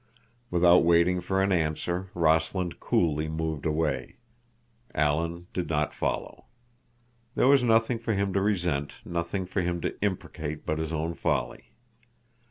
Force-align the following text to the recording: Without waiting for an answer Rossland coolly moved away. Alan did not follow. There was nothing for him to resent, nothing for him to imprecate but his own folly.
Without 0.49 0.83
waiting 0.83 1.21
for 1.21 1.43
an 1.43 1.51
answer 1.51 2.09
Rossland 2.15 2.79
coolly 2.79 3.29
moved 3.29 3.67
away. 3.67 4.15
Alan 4.95 5.45
did 5.53 5.69
not 5.69 5.93
follow. 5.93 6.45
There 7.35 7.47
was 7.47 7.61
nothing 7.61 7.99
for 7.99 8.13
him 8.15 8.33
to 8.33 8.41
resent, 8.41 8.93
nothing 9.05 9.45
for 9.45 9.61
him 9.61 9.79
to 9.81 10.01
imprecate 10.01 10.65
but 10.65 10.79
his 10.79 10.91
own 10.91 11.13
folly. 11.13 11.73